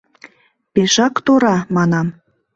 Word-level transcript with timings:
«Пешак 0.73 1.15
тора,— 1.25 1.55
манам. 1.75 2.07